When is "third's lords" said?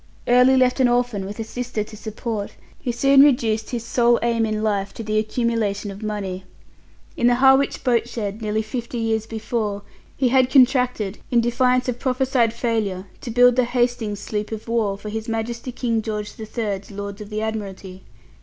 16.47-17.21